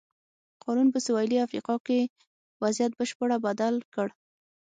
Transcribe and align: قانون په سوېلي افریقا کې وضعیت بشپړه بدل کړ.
قانون 0.63 0.87
په 0.93 0.99
سوېلي 1.05 1.37
افریقا 1.45 1.75
کې 1.87 1.99
وضعیت 2.61 2.93
بشپړه 2.99 3.37
بدل 3.45 3.75
کړ. 3.93 4.07